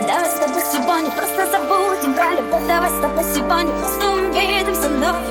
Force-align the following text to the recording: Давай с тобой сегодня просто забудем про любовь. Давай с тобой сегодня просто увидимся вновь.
Давай 0.00 0.26
с 0.26 0.34
тобой 0.34 0.62
сегодня 0.72 1.10
просто 1.10 1.46
забудем 1.50 2.14
про 2.14 2.30
любовь. 2.30 2.66
Давай 2.66 2.88
с 2.88 3.00
тобой 3.02 3.24
сегодня 3.24 3.72
просто 3.78 4.10
увидимся 4.10 4.88
вновь. 4.88 5.21